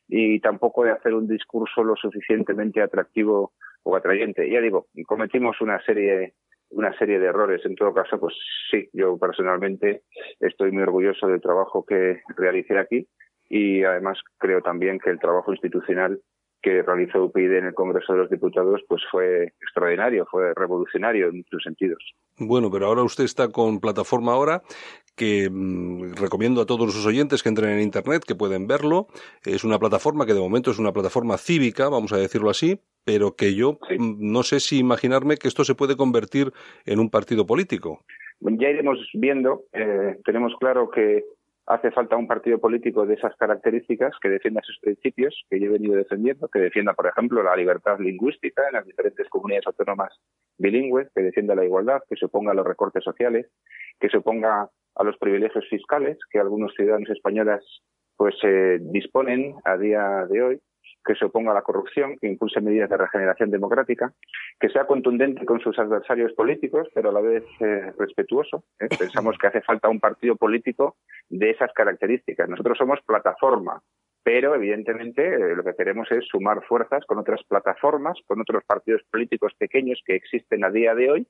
y 0.08 0.40
tampoco 0.40 0.84
de 0.84 0.92
hacer 0.92 1.14
un 1.14 1.28
discurso 1.28 1.84
lo 1.84 1.96
suficientemente 1.96 2.82
atractivo 2.82 3.52
o 3.82 3.96
atrayente. 3.96 4.50
Ya 4.50 4.60
digo, 4.60 4.86
cometimos 5.06 5.60
una 5.60 5.80
serie 5.84 6.34
una 6.70 6.96
serie 6.98 7.18
de 7.18 7.26
errores. 7.26 7.64
En 7.64 7.74
todo 7.74 7.92
caso, 7.92 8.18
pues 8.18 8.34
sí, 8.70 8.88
yo 8.92 9.18
personalmente 9.18 10.02
estoy 10.38 10.72
muy 10.72 10.82
orgulloso 10.82 11.26
del 11.26 11.40
trabajo 11.40 11.84
que 11.84 12.22
realicé 12.36 12.78
aquí 12.78 13.08
y 13.48 13.82
además 13.82 14.18
creo 14.38 14.62
también 14.62 14.98
que 14.98 15.10
el 15.10 15.18
trabajo 15.18 15.52
institucional 15.52 16.20
que 16.62 16.82
realizó 16.82 17.24
UPyD 17.24 17.58
en 17.58 17.66
el 17.66 17.74
Congreso 17.74 18.12
de 18.12 18.20
los 18.20 18.30
Diputados 18.30 18.82
pues 18.88 19.02
fue 19.10 19.52
extraordinario, 19.60 20.26
fue 20.30 20.52
revolucionario 20.54 21.28
en 21.28 21.38
muchos 21.38 21.62
sentidos. 21.62 22.02
Bueno, 22.38 22.70
pero 22.70 22.86
ahora 22.86 23.02
usted 23.02 23.24
está 23.24 23.48
con 23.48 23.80
plataforma 23.80 24.32
ahora 24.32 24.62
que 25.16 25.50
mm, 25.50 26.14
recomiendo 26.14 26.62
a 26.62 26.66
todos 26.66 26.94
sus 26.94 27.06
oyentes 27.06 27.42
que 27.42 27.48
entren 27.48 27.70
en 27.70 27.80
internet, 27.80 28.24
que 28.26 28.34
pueden 28.34 28.66
verlo. 28.66 29.08
Es 29.44 29.64
una 29.64 29.78
plataforma 29.78 30.24
que 30.26 30.34
de 30.34 30.40
momento 30.40 30.70
es 30.70 30.78
una 30.78 30.92
plataforma 30.92 31.36
cívica, 31.36 31.88
vamos 31.88 32.12
a 32.12 32.16
decirlo 32.16 32.50
así, 32.50 32.80
pero 33.04 33.36
que 33.36 33.54
yo 33.54 33.78
mm, 33.98 34.32
no 34.32 34.42
sé 34.42 34.60
si 34.60 34.78
imaginarme 34.78 35.36
que 35.36 35.48
esto 35.48 35.64
se 35.64 35.74
puede 35.74 35.96
convertir 35.96 36.52
en 36.86 37.00
un 37.00 37.10
partido 37.10 37.46
político. 37.46 38.04
Ya 38.40 38.70
iremos 38.70 38.98
viendo. 39.12 39.64
Eh, 39.72 40.16
tenemos 40.24 40.54
claro 40.58 40.90
que 40.90 41.24
hace 41.66 41.90
falta 41.90 42.16
un 42.16 42.26
partido 42.26 42.58
político 42.58 43.06
de 43.06 43.14
esas 43.14 43.36
características 43.36 44.12
que 44.20 44.28
defienda 44.28 44.60
sus 44.64 44.78
principios 44.80 45.34
que 45.48 45.60
yo 45.60 45.66
he 45.66 45.72
venido 45.72 45.94
defendiendo, 45.94 46.48
que 46.48 46.58
defienda, 46.58 46.94
por 46.94 47.06
ejemplo, 47.06 47.42
la 47.42 47.56
libertad 47.56 47.98
lingüística 47.98 48.66
en 48.66 48.74
las 48.74 48.86
diferentes 48.86 49.28
comunidades 49.28 49.66
autónomas 49.66 50.12
bilingües, 50.58 51.08
que 51.14 51.22
defienda 51.22 51.54
la 51.54 51.64
igualdad, 51.64 52.02
que 52.08 52.16
se 52.16 52.26
oponga 52.26 52.52
a 52.52 52.54
los 52.54 52.66
recortes 52.66 53.04
sociales, 53.04 53.46
que 53.98 54.08
se 54.08 54.16
oponga 54.16 54.68
a 54.94 55.04
los 55.04 55.16
privilegios 55.18 55.64
fiscales 55.68 56.18
que 56.30 56.38
algunos 56.38 56.74
ciudadanos 56.74 57.10
españoles 57.10 57.62
pues 58.16 58.34
eh, 58.42 58.78
disponen 58.80 59.54
a 59.64 59.76
día 59.76 60.26
de 60.28 60.42
hoy 60.42 60.60
que 61.04 61.14
se 61.14 61.24
oponga 61.24 61.52
a 61.52 61.54
la 61.54 61.62
corrupción, 61.62 62.16
que 62.18 62.28
impulse 62.28 62.60
medidas 62.60 62.90
de 62.90 62.96
regeneración 62.96 63.50
democrática, 63.50 64.12
que 64.58 64.68
sea 64.68 64.86
contundente 64.86 65.44
con 65.44 65.60
sus 65.60 65.78
adversarios 65.78 66.32
políticos, 66.32 66.88
pero 66.94 67.10
a 67.10 67.12
la 67.12 67.20
vez 67.20 67.44
eh, 67.60 67.92
respetuoso. 67.98 68.64
¿eh? 68.78 68.88
Pensamos 68.98 69.36
que 69.38 69.46
hace 69.46 69.62
falta 69.62 69.88
un 69.88 70.00
partido 70.00 70.36
político 70.36 70.96
de 71.28 71.50
esas 71.50 71.72
características. 71.72 72.48
Nosotros 72.48 72.78
somos 72.78 73.00
plataforma, 73.06 73.82
pero 74.22 74.54
evidentemente 74.54 75.26
eh, 75.26 75.56
lo 75.56 75.64
que 75.64 75.74
queremos 75.74 76.10
es 76.12 76.26
sumar 76.26 76.62
fuerzas 76.64 77.04
con 77.06 77.18
otras 77.18 77.42
plataformas, 77.44 78.18
con 78.26 78.40
otros 78.40 78.64
partidos 78.64 79.02
políticos 79.10 79.52
pequeños 79.58 80.00
que 80.04 80.14
existen 80.14 80.64
a 80.64 80.70
día 80.70 80.94
de 80.94 81.10
hoy 81.10 81.26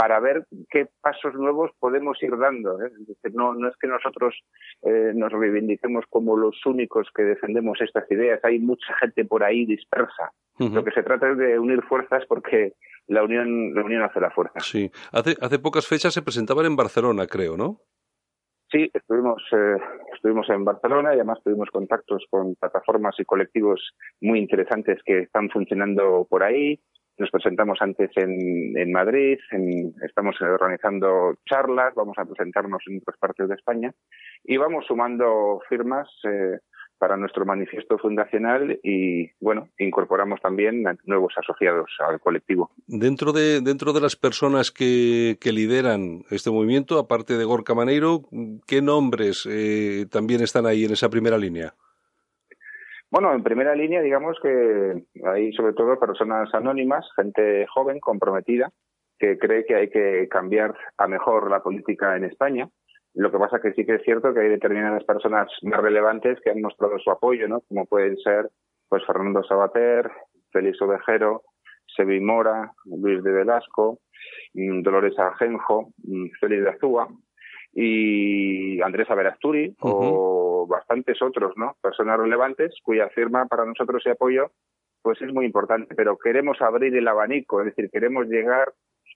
para 0.00 0.18
ver 0.18 0.46
qué 0.70 0.88
pasos 1.02 1.34
nuevos 1.34 1.70
podemos 1.78 2.16
ir 2.22 2.34
dando. 2.38 2.82
¿eh? 2.82 2.90
no, 3.34 3.52
no 3.52 3.68
es 3.68 3.76
que 3.76 3.86
nosotros 3.86 4.34
eh, 4.80 5.12
nos 5.14 5.30
reivindiquemos 5.30 6.06
como 6.08 6.38
los 6.38 6.56
únicos 6.64 7.08
que 7.14 7.22
defendemos 7.22 7.78
estas 7.82 8.10
ideas, 8.10 8.40
hay 8.42 8.60
mucha 8.60 8.94
gente 8.98 9.26
por 9.26 9.44
ahí 9.44 9.66
dispersa. 9.66 10.32
Lo 10.58 10.84
que 10.84 10.90
se 10.92 11.02
trata 11.02 11.30
es 11.30 11.38
de 11.38 11.58
unir 11.58 11.82
fuerzas 11.82 12.24
porque 12.28 12.74
la 13.08 13.22
unión, 13.22 13.74
la 13.74 13.82
unión 13.82 14.02
hace 14.02 14.20
la 14.20 14.30
fuerza. 14.30 14.60
Sí, 14.60 14.90
hace, 15.12 15.34
hace 15.40 15.58
pocas 15.58 15.86
fechas 15.86 16.14
se 16.14 16.22
presentaban 16.22 16.64
en 16.66 16.76
Barcelona, 16.76 17.26
creo, 17.26 17.56
¿no? 17.56 17.80
Sí, 18.70 18.90
estuvimos, 18.92 19.42
eh, 19.52 19.76
estuvimos 20.14 20.48
en 20.48 20.64
Barcelona 20.64 21.10
y 21.12 21.16
además 21.16 21.40
tuvimos 21.42 21.68
contactos 21.70 22.24
con 22.30 22.54
plataformas 22.54 23.16
y 23.18 23.24
colectivos 23.24 23.94
muy 24.20 24.38
interesantes 24.38 25.00
que 25.04 25.20
están 25.20 25.50
funcionando 25.50 26.26
por 26.28 26.42
ahí. 26.42 26.80
Nos 27.20 27.30
presentamos 27.30 27.76
antes 27.82 28.10
en, 28.16 28.74
en 28.78 28.92
Madrid, 28.92 29.38
estamos 30.02 30.40
organizando 30.40 31.34
charlas, 31.44 31.94
vamos 31.94 32.16
a 32.16 32.24
presentarnos 32.24 32.82
en 32.86 32.96
otras 32.96 33.18
partes 33.18 33.46
de 33.46 33.56
España 33.56 33.92
y 34.42 34.56
vamos 34.56 34.86
sumando 34.86 35.60
firmas 35.68 36.08
eh, 36.24 36.60
para 36.96 37.18
nuestro 37.18 37.44
manifiesto 37.44 37.98
fundacional 37.98 38.80
y, 38.82 39.30
bueno, 39.38 39.68
incorporamos 39.78 40.40
también 40.40 40.82
nuevos 41.04 41.34
asociados 41.36 41.90
al 41.98 42.20
colectivo. 42.20 42.70
Dentro 42.86 43.32
de, 43.32 43.60
dentro 43.60 43.92
de 43.92 44.00
las 44.00 44.16
personas 44.16 44.70
que, 44.70 45.36
que 45.42 45.52
lideran 45.52 46.24
este 46.30 46.50
movimiento, 46.50 46.98
aparte 46.98 47.36
de 47.36 47.44
Gorka 47.44 47.74
Maneiro, 47.74 48.22
¿qué 48.66 48.80
nombres 48.80 49.46
eh, 49.46 50.06
también 50.10 50.40
están 50.40 50.64
ahí 50.64 50.86
en 50.86 50.92
esa 50.92 51.10
primera 51.10 51.36
línea? 51.36 51.74
Bueno, 53.10 53.34
en 53.34 53.42
primera 53.42 53.74
línea, 53.74 54.02
digamos 54.02 54.38
que 54.40 55.04
hay 55.24 55.52
sobre 55.52 55.72
todo 55.72 55.98
personas 55.98 56.54
anónimas, 56.54 57.04
gente 57.16 57.66
joven, 57.66 57.98
comprometida, 57.98 58.70
que 59.18 59.36
cree 59.36 59.64
que 59.64 59.74
hay 59.74 59.90
que 59.90 60.28
cambiar 60.28 60.76
a 60.96 61.08
mejor 61.08 61.50
la 61.50 61.60
política 61.60 62.16
en 62.16 62.24
España. 62.24 62.68
Lo 63.14 63.32
que 63.32 63.38
pasa 63.38 63.60
que 63.60 63.72
sí 63.72 63.84
que 63.84 63.96
es 63.96 64.02
cierto 64.02 64.32
que 64.32 64.40
hay 64.40 64.48
determinadas 64.48 65.02
personas 65.02 65.48
más 65.62 65.80
relevantes 65.80 66.38
que 66.40 66.50
han 66.50 66.60
mostrado 66.60 67.00
su 67.00 67.10
apoyo, 67.10 67.48
¿no? 67.48 67.62
Como 67.62 67.84
pueden 67.86 68.16
ser, 68.18 68.48
pues, 68.88 69.04
Fernando 69.04 69.42
Sabater, 69.42 70.08
Félix 70.52 70.80
Ovejero, 70.80 71.42
Sebi 71.96 72.20
Mora, 72.20 72.72
Luis 72.84 73.24
de 73.24 73.32
Velasco, 73.32 73.98
mm, 74.54 74.82
Dolores 74.82 75.18
Ajenjo, 75.18 75.88
mm, 76.04 76.28
Félix 76.38 76.62
de 76.62 76.70
Azúa 76.70 77.08
y 77.72 78.80
Andrés 78.82 79.10
Averasturi 79.10 79.76
o 79.80 80.66
bastantes 80.68 81.22
otros, 81.22 81.52
¿no? 81.56 81.76
Personas 81.80 82.18
relevantes 82.18 82.74
cuya 82.82 83.08
firma 83.10 83.46
para 83.46 83.64
nosotros 83.64 84.02
y 84.04 84.10
apoyo 84.10 84.50
pues 85.02 85.20
es 85.22 85.32
muy 85.32 85.46
importante, 85.46 85.94
pero 85.94 86.18
queremos 86.18 86.60
abrir 86.60 86.94
el 86.94 87.08
abanico, 87.08 87.60
es 87.60 87.66
decir, 87.66 87.90
queremos 87.90 88.26
llegar 88.26 88.72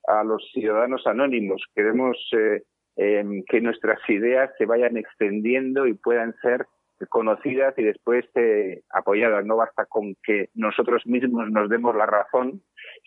a 0.06 0.24
los 0.24 0.42
ciudadanos 0.52 1.06
anónimos, 1.06 1.62
queremos 1.74 2.16
eh, 2.32 2.62
em, 2.96 3.42
que 3.46 3.60
nuestras 3.60 3.98
ideas 4.08 4.50
se 4.58 4.66
vayan 4.66 4.96
extendiendo 4.96 5.86
y 5.86 5.94
puedan 5.94 6.34
ser 6.40 6.66
conocidas 7.08 7.74
y 7.76 7.82
después 7.82 8.24
eh, 8.34 8.82
apoyadas. 8.90 9.44
No 9.44 9.56
basta 9.56 9.84
con 9.86 10.14
que 10.22 10.48
nosotros 10.54 11.02
mismos 11.06 11.50
nos 11.50 11.68
demos 11.68 11.94
la 11.94 12.06
razón, 12.06 12.62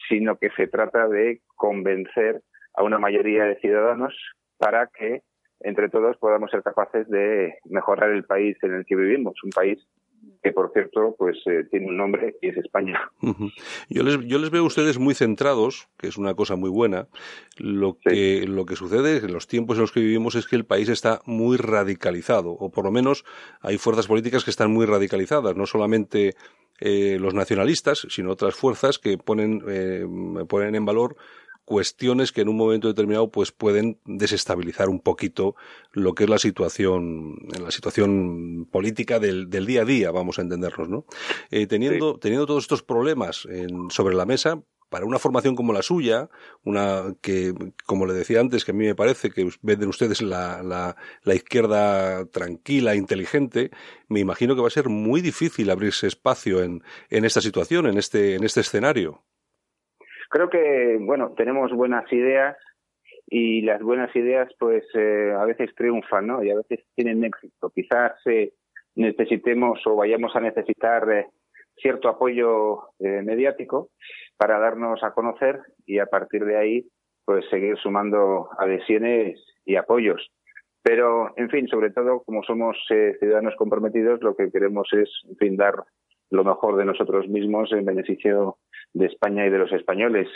sino 0.09 0.37
que 0.37 0.49
se 0.51 0.67
trata 0.67 1.07
de 1.07 1.41
convencer 1.55 2.41
a 2.75 2.83
una 2.83 2.99
mayoría 2.99 3.45
de 3.45 3.59
ciudadanos 3.59 4.13
para 4.57 4.87
que 4.87 5.21
entre 5.61 5.89
todos 5.89 6.17
podamos 6.17 6.51
ser 6.51 6.63
capaces 6.63 7.07
de 7.09 7.55
mejorar 7.65 8.11
el 8.11 8.23
país 8.23 8.57
en 8.61 8.73
el 8.73 8.85
que 8.85 8.95
vivimos, 8.95 9.35
un 9.43 9.51
país 9.51 9.79
que 10.43 10.51
por 10.51 10.71
cierto 10.71 11.15
pues 11.17 11.37
eh, 11.45 11.65
tiene 11.69 11.87
un 11.87 11.97
nombre 11.97 12.35
y 12.41 12.49
es 12.49 12.57
España. 12.57 13.11
Yo 13.89 14.03
les 14.03 14.19
yo 14.25 14.39
les 14.39 14.49
veo 14.49 14.63
a 14.63 14.67
ustedes 14.67 14.99
muy 14.99 15.13
centrados, 15.13 15.89
que 15.97 16.07
es 16.07 16.17
una 16.17 16.33
cosa 16.35 16.55
muy 16.55 16.69
buena. 16.69 17.07
Lo 17.57 17.97
que 17.97 18.45
lo 18.47 18.65
que 18.65 18.75
sucede 18.75 19.17
en 19.17 19.33
los 19.33 19.47
tiempos 19.47 19.77
en 19.77 19.81
los 19.81 19.91
que 19.91 19.99
vivimos 19.99 20.35
es 20.35 20.47
que 20.47 20.55
el 20.55 20.65
país 20.65 20.89
está 20.89 21.21
muy 21.25 21.57
radicalizado 21.57 22.51
o 22.51 22.69
por 22.69 22.85
lo 22.85 22.91
menos 22.91 23.25
hay 23.61 23.77
fuerzas 23.77 24.07
políticas 24.07 24.43
que 24.43 24.51
están 24.51 24.71
muy 24.71 24.85
radicalizadas, 24.85 25.55
no 25.55 25.65
solamente 25.65 26.35
eh, 26.79 27.17
los 27.19 27.33
nacionalistas, 27.33 28.05
sino 28.09 28.31
otras 28.31 28.55
fuerzas 28.55 28.99
que 28.99 29.17
ponen 29.17 29.63
eh, 29.67 30.05
ponen 30.47 30.75
en 30.75 30.85
valor 30.85 31.17
cuestiones 31.67 32.31
que 32.31 32.39
en 32.39 32.47
un 32.47 32.55
momento 32.55 32.87
determinado 32.87 33.29
pues 33.29 33.51
pueden 33.51 33.99
desestabilizar 34.05 34.87
un 34.87 35.01
poquito 35.01 35.57
lo 35.91 36.15
que 36.15 36.23
es 36.23 36.29
la 36.29 36.39
situación 36.39 37.35
la 37.61 37.71
situación 37.71 38.69
política 38.71 39.19
del, 39.19 39.49
del 39.49 39.65
día 39.65 39.81
a 39.81 39.85
día 39.85 40.11
vamos 40.11 40.39
a 40.39 40.43
entendernos 40.43 40.87
no 40.87 41.05
eh, 41.51 41.67
teniendo 41.67 42.19
teniendo 42.19 42.45
todos 42.45 42.63
estos 42.63 42.83
problemas 42.83 43.45
en, 43.51 43.91
sobre 43.91 44.15
la 44.15 44.25
mesa 44.25 44.63
para 44.87 45.05
una 45.05 45.19
formación 45.19 45.57
como 45.57 45.73
la 45.73 45.81
suya, 45.81 46.29
una 46.63 47.13
que, 47.19 47.53
como 47.85 48.05
le 48.05 48.13
decía 48.13 48.39
antes, 48.39 48.63
que 48.63 48.71
a 48.71 48.73
mí 48.73 48.85
me 48.85 48.95
parece 48.95 49.31
que 49.31 49.49
venden 49.61 49.89
ustedes 49.89 50.21
la, 50.21 50.63
la, 50.63 50.95
la, 51.23 51.35
izquierda 51.35 52.25
tranquila, 52.27 52.95
inteligente, 52.95 53.71
me 54.07 54.21
imagino 54.21 54.55
que 54.55 54.61
va 54.61 54.67
a 54.67 54.71
ser 54.71 54.87
muy 54.87 55.19
difícil 55.19 55.69
abrirse 55.71 56.07
espacio 56.07 56.63
en, 56.63 56.83
en 57.09 57.25
esta 57.25 57.41
situación, 57.41 57.87
en 57.87 57.97
este, 57.97 58.35
en 58.35 58.45
este 58.45 58.61
escenario. 58.61 59.25
Creo 60.29 60.49
que, 60.49 60.97
bueno, 60.99 61.33
tenemos 61.35 61.71
buenas 61.71 62.11
ideas 62.11 62.57
y 63.27 63.61
las 63.61 63.81
buenas 63.81 64.15
ideas 64.15 64.49
pues 64.57 64.83
eh, 64.93 65.33
a 65.37 65.43
veces 65.45 65.73
triunfan, 65.75 66.27
¿no? 66.27 66.43
Y 66.43 66.49
a 66.49 66.55
veces 66.55 66.85
tienen 66.95 67.23
éxito. 67.23 67.69
Quizás 67.69 68.13
eh, 68.25 68.53
necesitemos 68.95 69.79
o 69.85 69.95
vayamos 69.95 70.35
a 70.35 70.39
necesitar 70.39 71.09
eh, 71.11 71.27
cierto 71.75 72.09
apoyo 72.09 72.89
eh, 72.99 73.21
mediático 73.23 73.89
para 74.37 74.59
darnos 74.59 75.03
a 75.03 75.11
conocer 75.11 75.59
y 75.85 75.99
a 75.99 76.05
partir 76.05 76.45
de 76.45 76.57
ahí 76.57 76.85
pues 77.25 77.45
seguir 77.49 77.77
sumando 77.77 78.49
adhesiones 78.57 79.39
y 79.65 79.75
apoyos. 79.75 80.31
Pero, 80.81 81.33
en 81.35 81.49
fin, 81.49 81.67
sobre 81.67 81.91
todo, 81.91 82.23
como 82.23 82.43
somos 82.43 82.77
ciudadanos 82.87 83.53
comprometidos, 83.57 84.21
lo 84.21 84.33
que 84.37 84.49
queremos 84.49 84.87
es, 84.93 85.09
en 85.27 85.35
fin, 85.35 85.57
dar 85.57 85.83
lo 86.29 86.43
mejor 86.43 86.77
de 86.77 86.85
nosotros 86.85 87.27
mismos 87.27 87.71
en 87.71 87.85
beneficio 87.85 88.57
de 88.93 89.05
España 89.07 89.45
y 89.45 89.49
de 89.49 89.59
los 89.59 89.71
españoles. 89.71 90.27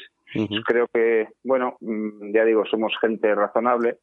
Creo 0.66 0.88
que, 0.94 1.28
bueno, 1.44 1.78
mm, 1.82 2.34
ya 2.34 2.46
digo, 2.46 2.66
somos 2.66 2.94
gente 3.02 3.34
razonable. 3.36 3.98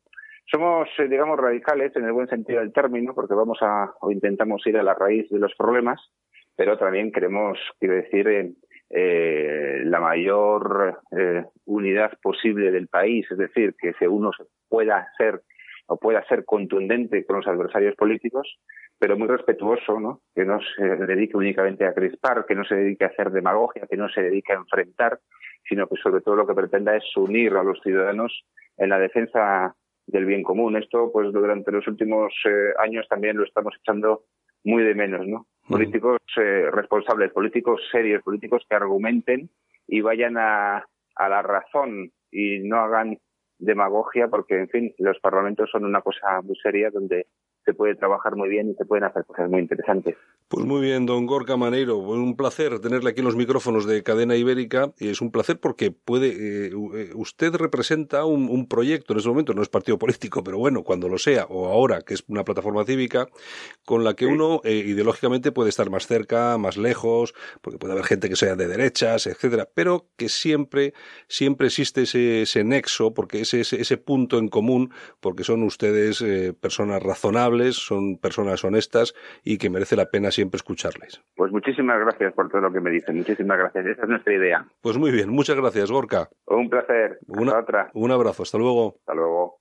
Somos, 0.50 0.88
eh, 0.99 1.09
digamos, 1.09 1.38
radicales 1.38 1.95
en 1.97 2.04
el 2.04 2.12
buen 2.12 2.28
sentido 2.28 2.61
del 2.61 2.73
término, 2.73 3.14
porque 3.14 3.35
vamos 3.35 3.59
a, 3.61 3.92
o 4.00 4.11
intentamos 4.11 4.66
ir 4.66 4.78
a 4.78 4.83
la 4.83 4.95
raíz 4.95 5.28
de 5.30 5.38
los 5.38 5.54
problemas, 5.57 6.00
pero 6.57 6.78
también 6.78 7.12
queremos, 7.12 7.59
quiero 7.78 7.95
decir, 7.95 8.54
eh, 8.90 9.83
la 9.85 10.00
mayor 10.00 11.00
eh, 11.16 11.45
unidad 11.66 12.12
posible 12.23 12.71
del 12.71 12.88
país, 12.88 13.26
es 13.30 13.38
decir, 13.38 13.75
que 13.78 14.09
uno 14.09 14.30
pueda 14.68 15.09
ser 15.18 15.42
o 15.88 15.97
pueda 15.99 16.25
ser 16.28 16.45
contundente 16.45 17.25
con 17.25 17.37
los 17.37 17.47
adversarios 17.47 17.97
políticos, 17.97 18.59
pero 18.99 19.16
muy 19.16 19.26
respetuoso, 19.26 19.99
¿no? 19.99 20.21
Que 20.35 20.45
no 20.45 20.61
se 20.76 20.85
dedique 20.85 21.37
únicamente 21.37 21.87
a 21.87 21.95
crispar, 21.95 22.45
que 22.47 22.54
no 22.54 22.64
se 22.64 22.75
dedique 22.75 23.04
a 23.04 23.09
hacer 23.09 23.30
demagogia, 23.30 23.87
que 23.88 23.97
no 23.97 24.09
se 24.11 24.23
dedique 24.23 24.52
a 24.52 24.57
enfrentar, 24.57 25.18
sino 25.66 25.87
que 25.88 25.97
sobre 25.97 26.21
todo 26.21 26.37
lo 26.37 26.47
que 26.47 26.54
pretenda 26.54 26.95
es 26.95 27.04
unir 27.16 27.54
a 27.54 27.62
los 27.62 27.80
ciudadanos 27.80 28.45
en 28.76 28.90
la 28.90 28.99
defensa 28.99 29.75
del 30.07 30.26
bien 30.26 30.42
común. 30.42 30.76
Esto, 30.76 31.11
pues 31.11 31.33
durante 31.33 31.73
los 31.73 31.87
últimos 31.88 32.35
eh, 32.45 32.75
años 32.78 33.07
también 33.09 33.38
lo 33.38 33.45
estamos 33.45 33.75
echando 33.80 34.25
muy 34.64 34.83
de 34.83 34.95
menos, 34.95 35.26
¿no? 35.26 35.47
Políticos 35.68 36.18
eh, 36.37 36.68
responsables, 36.71 37.33
políticos 37.33 37.80
serios, 37.90 38.23
políticos 38.23 38.62
que 38.68 38.76
argumenten 38.76 39.49
y 39.87 40.02
vayan 40.02 40.37
a, 40.37 40.85
a 41.14 41.28
la 41.28 41.42
razón 41.42 42.11
y 42.30 42.61
no 42.61 42.76
hagan 42.76 43.18
demagogia, 43.59 44.29
porque, 44.29 44.59
en 44.59 44.69
fin, 44.69 44.95
los 44.99 45.19
parlamentos 45.21 45.71
son 45.71 45.85
una 45.85 46.00
cosa 46.00 46.41
muy 46.43 46.57
seria 46.57 46.91
donde 46.91 47.27
se 47.69 47.75
puede 47.75 47.97
trabajar 47.97 48.35
muy 48.35 48.49
bien 48.49 48.71
y 48.71 48.75
se 48.77 48.87
pueden 48.87 49.05
hacer 49.05 49.27
cosas 49.27 49.51
muy 49.51 49.61
interesantes. 49.61 50.17
Pues 50.49 50.65
muy 50.65 50.81
bien, 50.81 51.05
don 51.05 51.27
Gorka 51.27 51.59
Maneiro, 51.59 51.99
un 51.99 52.35
placer 52.35 52.81
tenerle 52.81 53.11
aquí 53.11 53.21
en 53.21 53.27
los 53.27 53.37
micrófonos 53.37 53.85
de 53.85 54.03
Cadena 54.03 54.37
Ibérica 54.37 54.95
y 54.99 55.09
es 55.09 55.21
un 55.21 55.31
placer 55.31 55.61
porque 55.61 55.91
puede, 55.91 56.29
eh, 56.29 56.71
eh, 56.95 57.11
usted 57.15 57.55
representa 57.55 58.25
un, 58.25 58.67
proyecto 58.67 59.13
en 59.13 59.19
ese 59.19 59.29
momento, 59.29 59.53
no 59.53 59.61
es 59.61 59.69
partido 59.69 59.99
político, 59.99 60.43
pero 60.43 60.57
bueno, 60.57 60.83
cuando 60.83 61.11
lo 61.11 61.19
sea 61.19 61.45
o 61.51 61.67
ahora 61.67 62.01
que 62.01 62.15
es 62.15 62.25
una 62.29 62.45
plataforma 62.45 62.87
cívica 62.87 63.29
con 63.85 64.03
la 64.03 64.15
que 64.15 64.25
uno 64.25 64.63
eh, 64.65 64.77
ideológicamente 64.77 65.53
puede 65.53 65.69
estar 65.69 65.91
más 65.91 66.07
cerca, 66.07 66.57
más 66.57 66.79
lejos, 66.79 67.35
porque 67.61 67.79
puede 67.79 67.93
haber 67.93 68.07
gente 68.07 68.31
que 68.31 68.37
sea 68.37 68.57
de 68.57 68.67
derechas, 68.67 69.27
etcétera, 69.27 69.69
pero 69.75 70.07
que 70.17 70.31
siempre, 70.31 70.95
siempre 71.29 71.67
existe 71.67 72.03
ese, 72.03 72.43
ese 72.43 72.65
nexo, 72.65 73.13
porque 73.13 73.43
ese, 73.43 73.61
ese, 73.61 73.79
ese 73.79 73.99
punto 73.99 74.39
en 74.39 74.49
común, 74.49 74.91
porque 75.21 75.45
son 75.45 75.63
ustedes 75.63 76.25
personas 76.63 77.03
razonables 77.03 77.58
son 77.77 78.19
personas 78.19 78.65
honestas 78.65 79.15
y 79.45 79.59
que 79.59 79.71
merece 79.71 79.97
la 79.97 80.07
pena 80.07 80.31
siempre 80.31 80.57
escucharles. 80.57 81.21
Pues 81.37 81.53
muchísimas 81.53 81.99
gracias 82.00 82.33
por 82.35 82.49
todo 82.49 82.62
lo 82.62 82.73
que 82.73 82.81
me 82.81 82.91
dicen. 82.91 83.17
Muchísimas 83.17 83.59
gracias. 83.59 83.87
Esa 83.87 84.03
es 84.03 84.09
nuestra 84.09 84.35
idea. 84.35 84.67
Pues 84.81 84.97
muy 84.97 85.11
bien. 85.11 85.31
Muchas 85.31 85.57
gracias, 85.57 85.91
Gorka. 85.91 86.29
Un 86.47 86.69
placer. 86.71 87.19
Una, 87.27 87.59
otra. 87.59 87.91
Un 87.95 88.11
abrazo. 88.11 88.43
Hasta 88.43 88.59
luego. 88.59 88.97
Hasta 89.00 89.15
luego. 89.15 89.59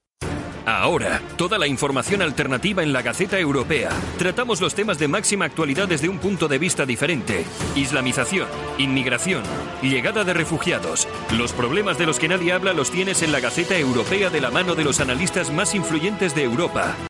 Ahora, 0.68 1.22
toda 1.38 1.58
la 1.58 1.66
información 1.66 2.22
alternativa 2.22 2.84
en 2.84 2.92
la 2.92 3.01
Gaceta 3.01 3.39
Europea. 3.39 3.89
Tratamos 4.18 4.60
los 4.60 4.75
temas 4.75 5.00
de 5.00 5.08
máxima 5.08 5.46
actualidad 5.46 5.88
desde 5.88 6.10
un 6.10 6.20
punto 6.20 6.50
de 6.50 6.58
vista 6.58 6.86
diferente. 6.86 7.46
Islamización, 7.77 8.50
inmigración, 8.77 9.44
llegada 9.82 10.25
de 10.25 10.34
refugiados. 10.34 11.08
Los 11.38 11.54
problemas 11.54 11.98
de 11.98 12.06
los 12.06 12.20
que 12.20 12.27
nadie 12.27 12.51
habla 12.51 12.74
los 12.74 12.92
tienes 12.92 13.24
en 13.24 13.32
la 13.32 13.39
Gaceta 13.39 13.77
Europea 13.77 14.30
de 14.30 14.42
la 14.42 14.51
mano 14.51 14.75
de 14.75 14.84
los 14.84 15.00
analistas 15.00 15.54
más 15.54 15.74
influyentes 15.74 16.36
de 16.36 16.44
Europa. 16.44 16.98